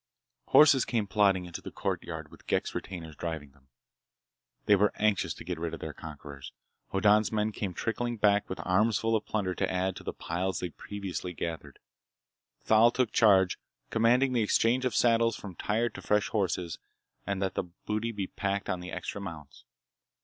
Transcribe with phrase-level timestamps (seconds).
[0.47, 3.67] Horses came plodding into the courtyard with Ghek's retainers driving them.
[4.65, 6.53] They were anxious to get rid of their conquerors.
[6.91, 10.75] Hoddan's men came trickling back, with armsful of plunder to add to the piles they'd
[10.75, 11.77] previously gathered.
[12.61, 13.59] Thal took charge,
[13.91, 16.79] commanding the exchange of saddles from tired to fresh horses
[17.27, 19.65] and that the booty be packed on the extra mounts.